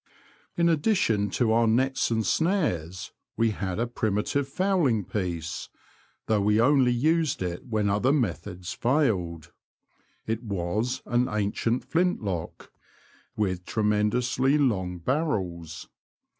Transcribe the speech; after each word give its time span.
In 0.57 0.67
addition 0.67 1.29
to 1.29 1.51
our 1.51 1.67
nets 1.67 2.09
and 2.09 2.25
snares 2.25 3.11
we 3.37 3.51
had 3.51 3.77
a 3.77 3.85
primitive 3.85 4.47
fowling 4.47 5.05
piece, 5.05 5.69
though 6.25 6.41
we 6.41 6.59
only 6.59 6.91
used 6.91 7.43
it 7.43 7.67
when 7.67 7.87
other 7.87 8.11
methods 8.11 8.73
failed. 8.73 9.51
It 10.25 10.41
was 10.41 11.03
an 11.05 11.29
ancient 11.29 11.83
flint 11.85 12.19
lock, 12.23 12.71
with 13.35 13.63
tremendously 13.63 14.57
long 14.57 14.97
barrels. 14.97 15.87